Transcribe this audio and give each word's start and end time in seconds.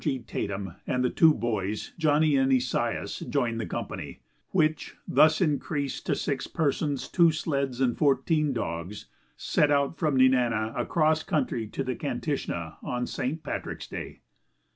G. 0.03 0.17
Tatum 0.17 0.77
and 0.87 1.03
the 1.05 1.11
two 1.11 1.31
boys, 1.31 1.93
Johnny 1.95 2.35
and 2.35 2.51
Esaias, 2.51 3.19
joined 3.19 3.61
the 3.61 3.67
company, 3.67 4.21
which, 4.49 4.95
thus 5.07 5.41
increased 5.41 6.07
to 6.07 6.15
six 6.15 6.47
persons, 6.47 7.07
two 7.07 7.31
sleds, 7.31 7.79
and 7.79 7.95
fourteen 7.95 8.51
dogs, 8.51 9.05
set 9.37 9.69
out 9.69 9.99
from 9.99 10.17
Nenana 10.17 10.73
across 10.75 11.21
country 11.21 11.67
to 11.67 11.83
the 11.83 11.93
Kantishna 11.95 12.77
on 12.81 13.05
St. 13.05 13.43
Patrick's 13.43 13.85
day. 13.85 14.21